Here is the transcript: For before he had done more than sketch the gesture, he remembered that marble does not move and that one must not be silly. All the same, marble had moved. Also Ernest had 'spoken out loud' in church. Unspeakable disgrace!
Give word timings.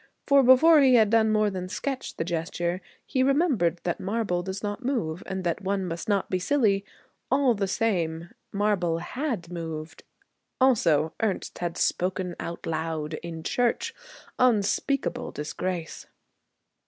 For 0.25 0.41
before 0.41 0.81
he 0.81 0.95
had 0.95 1.11
done 1.11 1.31
more 1.31 1.51
than 1.51 1.69
sketch 1.69 2.15
the 2.15 2.23
gesture, 2.23 2.81
he 3.05 3.21
remembered 3.21 3.79
that 3.83 3.99
marble 3.99 4.41
does 4.41 4.63
not 4.63 4.83
move 4.83 5.21
and 5.27 5.43
that 5.43 5.61
one 5.61 5.85
must 5.85 6.09
not 6.09 6.27
be 6.27 6.39
silly. 6.39 6.83
All 7.29 7.53
the 7.53 7.67
same, 7.67 8.31
marble 8.51 8.97
had 8.97 9.51
moved. 9.51 10.01
Also 10.59 11.13
Ernest 11.21 11.59
had 11.59 11.77
'spoken 11.77 12.35
out 12.39 12.65
loud' 12.65 13.13
in 13.21 13.43
church. 13.43 13.93
Unspeakable 14.39 15.31
disgrace! 15.31 16.07